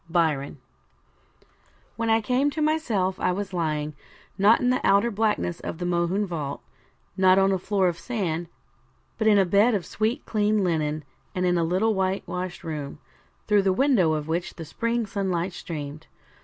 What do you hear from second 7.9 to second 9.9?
sand; but in a bed of